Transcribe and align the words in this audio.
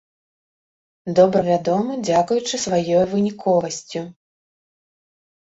Добра 1.19 1.41
вядомы 1.49 1.93
дзякуючы 2.07 2.55
сваёй 2.65 3.05
выніковасцю. 3.15 4.03